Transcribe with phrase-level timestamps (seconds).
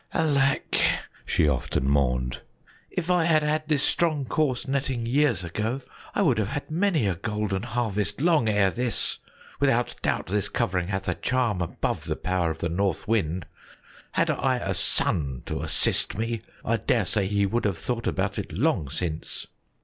[0.15, 0.77] "Alack!"
[1.27, 2.41] she often mourned,
[2.89, 5.81] "if I had had this strong, coarse netting years ago,
[6.15, 9.19] I would have had many a golden harvest long ere this.
[9.59, 13.45] Without doubt this covering hath a charm above the power of the North Wind.
[14.13, 18.51] Had I a son to assist me, I daresay he would have thought about it
[18.51, 19.45] long since."